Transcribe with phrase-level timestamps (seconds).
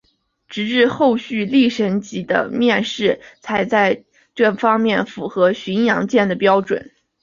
[0.47, 6.89] 直至后续丽蝇级的面世才在这方面符合巡洋舰的标准。